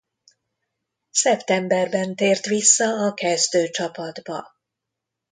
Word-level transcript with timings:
Szeptemberben 1.11 2.15
tért 2.15 2.45
vissza 2.45 2.87
a 2.87 3.13
kezdőcsapatba. 3.13 4.47